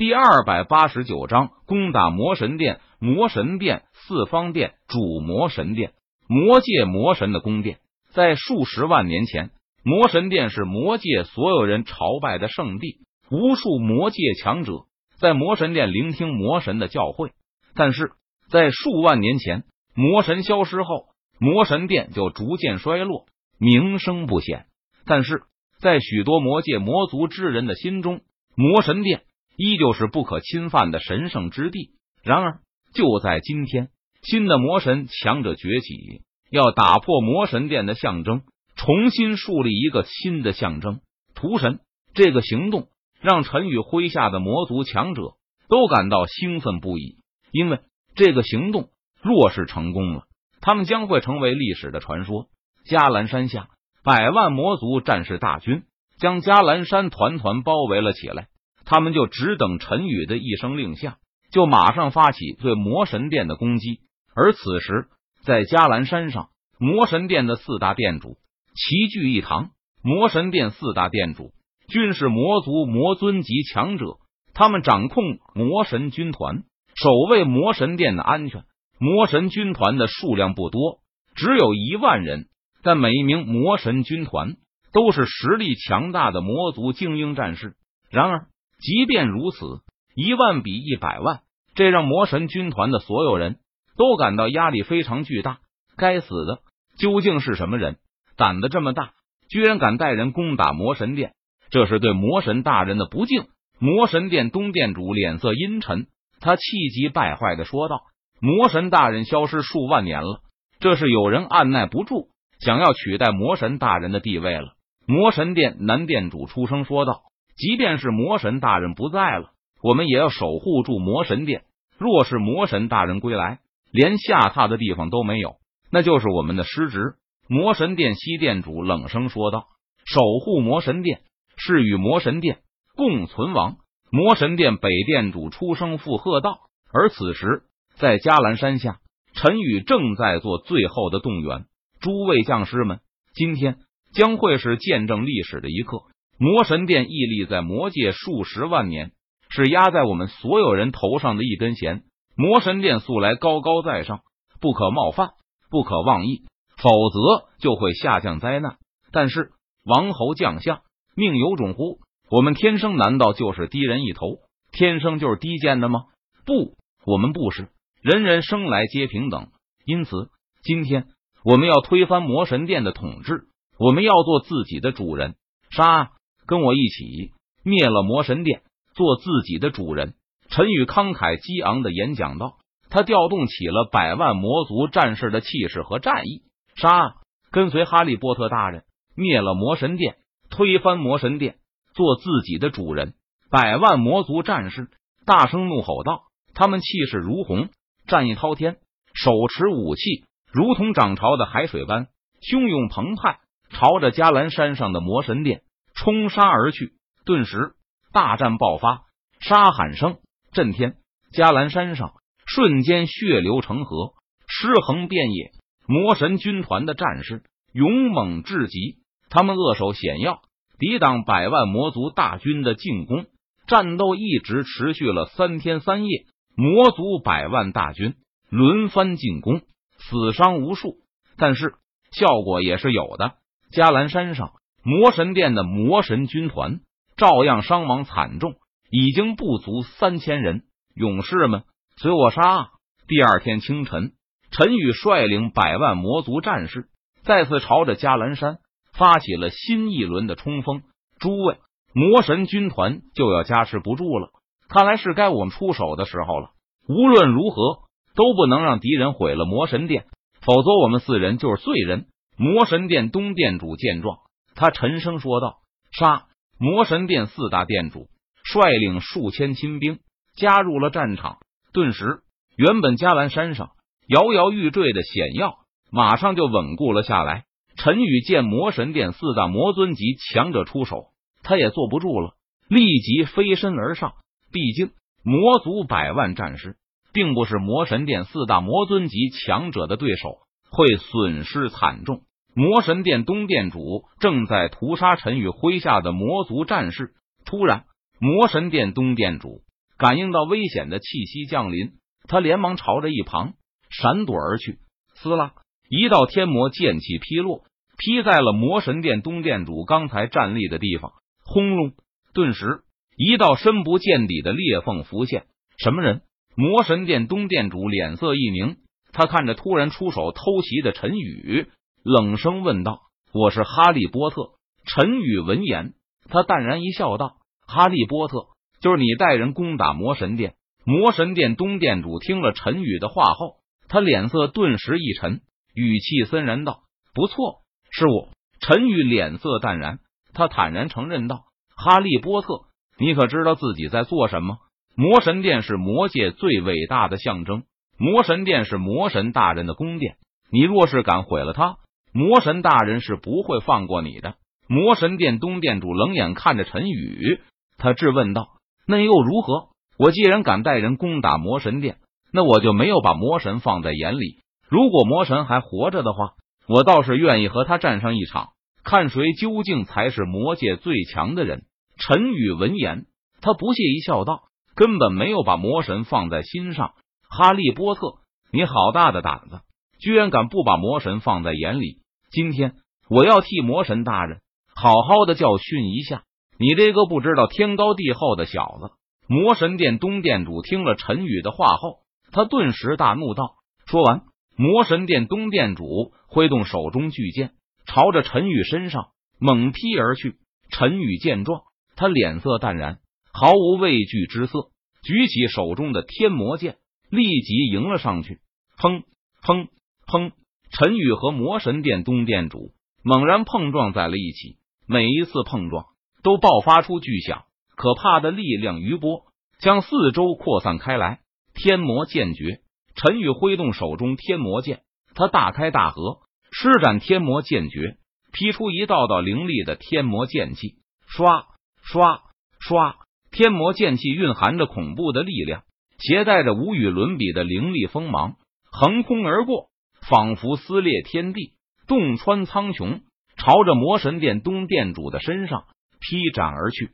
[0.00, 2.80] 第二百八十九章攻打魔神殿。
[3.00, 5.92] 魔神殿四方殿主魔神殿，
[6.26, 7.80] 魔界魔神的宫殿。
[8.08, 9.50] 在数十万年前，
[9.84, 13.00] 魔神殿是魔界所有人朝拜的圣地，
[13.30, 14.72] 无数魔界强者
[15.18, 17.32] 在魔神殿聆听魔神的教诲。
[17.74, 18.12] 但是
[18.48, 19.64] 在数万年前，
[19.94, 21.08] 魔神消失后，
[21.38, 23.26] 魔神殿就逐渐衰落，
[23.58, 24.64] 名声不显。
[25.04, 25.42] 但是
[25.78, 28.22] 在许多魔界魔族之人的心中，
[28.54, 29.24] 魔神殿
[29.60, 31.90] 依旧是不可侵犯的神圣之地。
[32.22, 32.60] 然而，
[32.94, 33.90] 就在今天，
[34.22, 38.40] 新的魔神强者崛起，要打破魔神殿的象征，
[38.74, 41.00] 重新树立一个新的象征——
[41.36, 41.80] 屠神。
[42.14, 42.88] 这个行动
[43.20, 45.34] 让陈宇麾下的魔族强者
[45.68, 47.18] 都感到兴奋不已，
[47.52, 47.80] 因为
[48.14, 48.88] 这个行动
[49.20, 50.22] 若是成功了，
[50.62, 52.46] 他们将会成为历史的传说。
[52.86, 53.68] 迦兰山下，
[54.02, 55.82] 百万魔族战士大军
[56.18, 58.48] 将迦兰山团团包围了起来，
[58.90, 61.18] 他们就只等陈宇的一声令下。
[61.52, 64.00] 就马上发起对魔神殿的攻击，
[64.34, 65.06] 而此时
[65.44, 68.36] 在迦兰山上，魔神殿的四大殿主
[68.74, 69.70] 齐聚一堂。
[70.02, 71.52] 魔神殿四大殿主
[71.88, 74.16] 均是魔族魔尊级强者，
[74.54, 76.62] 他们掌控魔神军团，
[76.94, 78.64] 守卫魔神殿的安全。
[78.98, 80.98] 魔神军团的数量不多，
[81.34, 82.48] 只有一万人，
[82.82, 84.56] 但每一名魔神军团
[84.92, 87.74] 都是实力强大的魔族精英战士。
[88.10, 88.46] 然而，
[88.80, 89.80] 即便如此。
[90.14, 91.42] 一万比一百万，
[91.74, 93.58] 这让魔神军团的所有人
[93.96, 95.58] 都感到压力非常巨大。
[95.96, 96.58] 该死的，
[96.98, 97.98] 究竟是什么人，
[98.36, 99.12] 胆子这么大，
[99.48, 101.32] 居然敢带人攻打魔神殿？
[101.70, 103.46] 这是对魔神大人的不敬！
[103.78, 106.08] 魔神殿东殿主脸色阴沉，
[106.40, 108.00] 他气急败坏的说道
[108.42, 110.40] ：“魔神大人消失数万年了，
[110.80, 112.28] 这是有人按耐不住，
[112.58, 114.72] 想要取代魔神大人的地位了。”
[115.06, 117.22] 魔神殿男殿主出声说道
[117.60, 121.62] ：“即便是魔神大人不在了。”我们也要守护住魔神殿。
[121.96, 125.56] 若是魔神大人归来，连下榻的地方都没有，
[125.90, 127.14] 那就是我们的失职。
[127.48, 129.68] 魔神殿西殿主冷声说道
[130.04, 131.20] ：“守护魔神殿
[131.56, 132.58] 是与魔神殿
[132.94, 133.76] 共存亡。”
[134.12, 136.58] 魔神殿北殿主出声附和道。
[136.92, 137.62] 而此时，
[137.96, 138.98] 在迦兰山下，
[139.32, 141.64] 陈宇正在做最后的动员。
[142.00, 143.00] 诸位将士们，
[143.32, 143.78] 今天
[144.12, 146.02] 将会是见证历史的一刻。
[146.40, 149.12] 魔神殿屹立在魔界数十万年。
[149.52, 152.04] 是压在我们所有人头上的一根弦。
[152.36, 154.20] 魔神殿素来高高在上，
[154.60, 155.30] 不可冒犯，
[155.70, 156.44] 不可妄议，
[156.76, 158.76] 否则就会下降灾难。
[159.10, 159.50] 但是
[159.84, 160.82] 王侯将相
[161.16, 161.98] 命有种乎？
[162.30, 164.38] 我们天生难道就是低人一头？
[164.70, 166.04] 天生就是低贱的吗？
[166.46, 169.48] 不，我们不是，人人生来皆平等。
[169.84, 170.30] 因此，
[170.62, 171.08] 今天
[171.44, 173.48] 我们要推翻魔神殿的统治，
[173.78, 175.34] 我们要做自己的主人。
[175.70, 176.12] 杀！
[176.50, 177.30] 跟我一起
[177.62, 178.62] 灭了魔神殿！
[178.92, 180.14] 做自己的主人，
[180.48, 182.56] 陈宇慷慨激昂的演讲道
[182.90, 186.42] ：“他调动起了百万魔族战士的气势和战意，
[186.74, 187.14] 杀！
[187.52, 188.82] 跟随哈利波特大人
[189.14, 190.16] 灭了魔神殿，
[190.50, 191.54] 推翻魔神殿，
[191.94, 193.14] 做自己的主人。”
[193.48, 194.88] 百万魔族战士
[195.24, 196.22] 大声怒吼道
[196.52, 197.68] ：“他们气势如虹，
[198.08, 198.78] 战意滔天，
[199.14, 202.08] 手持武器如同涨潮的海水般
[202.42, 203.38] 汹涌澎湃，
[203.70, 205.62] 朝着迦兰山上的魔神殿
[206.00, 206.94] 冲杀而去。
[207.24, 207.74] 顿时。”
[208.12, 209.04] 大战爆发，
[209.38, 210.18] 杀喊声
[210.52, 210.96] 震天，
[211.32, 214.14] 迦兰山上瞬间血流成河，
[214.48, 215.52] 尸横遍野。
[215.86, 218.96] 魔神军团的战士勇猛至极，
[219.28, 220.42] 他们扼守险要，
[220.80, 223.26] 抵挡百万魔族大军的进攻。
[223.68, 226.24] 战斗一直持续了三天三夜，
[226.56, 228.16] 魔族百万大军
[228.48, 229.60] 轮番进攻，
[229.98, 230.96] 死伤无数，
[231.36, 231.74] 但是
[232.10, 233.34] 效果也是有的。
[233.72, 234.50] 迦兰山上
[234.82, 236.80] 魔神殿的魔神军团。
[237.16, 238.54] 照样伤亡惨重，
[238.90, 240.62] 已经不足三千人。
[240.94, 241.64] 勇士们，
[241.98, 242.70] 随我杀！
[243.06, 244.12] 第二天清晨，
[244.50, 246.88] 陈宇率领百万魔族战士
[247.22, 248.56] 再次朝着迦兰山
[248.94, 250.80] 发起了新一轮的冲锋。
[251.18, 251.58] 诸位，
[251.92, 254.30] 魔神军团就要加持不住了，
[254.70, 256.52] 看来是该我们出手的时候了。
[256.88, 257.80] 无论如何，
[258.14, 260.06] 都不能让敌人毁了魔神殿，
[260.40, 262.06] 否则我们四人就是罪人。
[262.38, 264.20] 魔神殿东殿主见状，
[264.54, 265.58] 他沉声说道
[265.92, 266.26] ：“杀！”
[266.58, 268.08] 魔神殿四大殿主
[268.44, 269.98] 率领数千亲兵
[270.36, 271.38] 加入了战场，
[271.72, 272.20] 顿时，
[272.54, 273.70] 原本迦兰山上
[274.06, 275.58] 摇摇欲坠的险要
[275.90, 277.44] 马上就稳固了下来。
[277.76, 281.06] 陈宇见魔神殿四大魔尊级强者出手，
[281.42, 282.34] 他也坐不住了，
[282.68, 284.12] 立即飞身而上。
[284.52, 284.90] 毕竟，
[285.22, 286.76] 魔族百万战士
[287.14, 292.20] 并不是魔神殿四大魔尊级强者的对手，会损失惨重。
[292.54, 297.12] 魔神殿东殿主正在屠杀陈宇麾下的魔族战士，
[297.44, 297.84] 突然，
[298.18, 299.62] 魔神殿东殿主
[299.96, 301.92] 感应到危险的气息降临，
[302.28, 303.54] 他连忙朝着一旁
[303.88, 304.78] 闪躲而去。
[305.14, 305.52] 撕拉，
[305.88, 307.64] 一道天魔剑气劈落，
[307.98, 311.12] 劈在了魔神殿东殿主刚才站立的地方。
[311.44, 311.92] 轰隆！
[312.32, 312.80] 顿时，
[313.16, 315.44] 一道深不见底的裂缝浮现。
[315.78, 316.22] 什么人？
[316.56, 318.76] 魔神殿东殿主脸色一凝，
[319.12, 321.68] 他看着突然出手偷袭的陈宇，
[322.02, 323.00] 冷声问道
[323.34, 324.52] ：“我是哈利波特。”
[324.86, 325.92] 陈宇闻言，
[326.30, 327.36] 他淡然一笑，道
[327.68, 328.46] ：“哈利波特，
[328.80, 333.56] 就是你带人攻打魔神殿。”魔神殿东殿主听了陈宇的话后，
[333.86, 335.42] 他脸色顿时一沉，
[335.74, 337.60] 语气森然道：“不错，
[337.90, 338.30] 是我。”
[338.60, 339.98] 陈宇脸色淡然，
[340.32, 341.44] 他坦然承认道
[341.76, 342.62] ：“哈利波特，
[342.98, 344.56] 你可知道自己在做什么？
[344.96, 347.64] 魔神殿是魔界最伟大的象征，
[347.98, 350.16] 魔神殿是魔神大人的宫殿，
[350.50, 351.76] 你若是敢毁了它，
[352.12, 354.34] 魔神大人是不会放过你的。”
[354.68, 357.40] 魔神殿东殿主冷眼看着陈宇，
[357.76, 358.50] 他质问道
[358.86, 359.70] ：“那又如何？
[359.98, 361.98] 我既然敢带人攻打魔神殿，
[362.32, 364.38] 那我就没有把魔神放在眼里。
[364.68, 366.34] 如果魔神还活着的话，
[366.68, 368.50] 我倒是愿意和他战上一场，
[368.84, 371.64] 看谁究竟才是魔界最强的人。”
[371.98, 373.06] 陈宇闻言，
[373.40, 374.44] 他不屑一笑，道
[374.76, 376.92] ：“根本没有把魔神放在心上。
[377.28, 378.20] 哈利波特，
[378.52, 379.60] 你好大的胆子，
[380.00, 381.99] 居然敢不把魔神放在眼里！
[382.30, 382.74] 今天
[383.08, 384.40] 我要替魔神大人。”
[384.72, 386.24] 好好的教训一下
[386.58, 388.92] 你这个不知道天高地厚的小子！
[389.26, 391.98] 魔神殿东殿主听了陈宇的话后，
[392.32, 394.22] 他顿时大怒道：“说完，
[394.56, 397.52] 魔神殿东殿主挥动手中巨剑，
[397.84, 400.36] 朝着陈宇身上猛劈而去。
[400.70, 401.62] 陈宇见状，
[401.94, 403.00] 他脸色淡然，
[403.32, 404.70] 毫无畏惧之色，
[405.02, 406.78] 举起手中的天魔剑，
[407.10, 408.40] 立即迎了上去。
[408.78, 409.02] 砰
[409.42, 409.68] 砰
[410.06, 410.32] 砰！
[410.70, 412.72] 陈宇和魔神殿东殿主
[413.02, 414.58] 猛然碰撞在了一起。
[414.86, 415.86] 每一次碰撞
[416.24, 417.44] 都爆发出巨响，
[417.76, 419.22] 可怕的力量余波
[419.60, 421.20] 将四周扩散开来。
[421.54, 422.60] 天魔剑诀，
[422.96, 424.80] 陈宇挥动手中天魔剑，
[425.14, 426.20] 他大开大合，
[426.50, 427.98] 施展天魔剑诀，
[428.32, 430.76] 劈出一道道凌厉的天魔剑气。
[431.06, 431.46] 刷
[431.82, 432.22] 刷
[432.58, 432.96] 刷，
[433.30, 435.62] 天魔剑气蕴含着恐怖的力量，
[435.98, 438.36] 携带着无与伦比的凌厉锋芒，
[438.72, 439.69] 横空而过，
[440.10, 441.52] 仿佛撕裂天地，
[441.86, 443.02] 洞穿苍穹。
[443.36, 445.64] 朝着魔神殿东殿主的身上
[446.00, 446.90] 劈斩而去。